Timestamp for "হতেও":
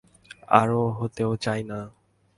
0.99-1.31